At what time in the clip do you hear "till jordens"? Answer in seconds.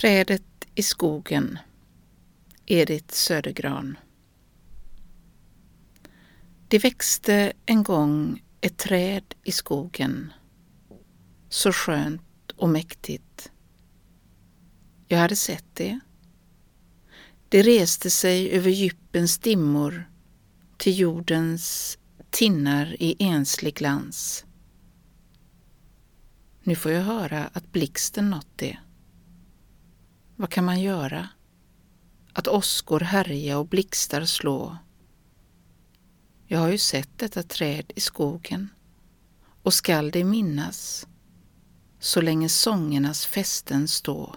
20.76-21.98